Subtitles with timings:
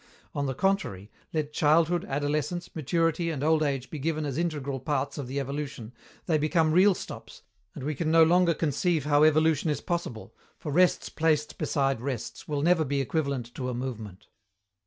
[0.33, 5.19] On the contrary, let childhood, adolescence, maturity and old age be given as integral parts
[5.19, 5.93] of the evolution,
[6.25, 7.43] they become real stops,
[7.75, 12.47] and we can no longer conceive how evolution is possible, for rests placed beside rests
[12.47, 14.25] will never be equivalent to a movement.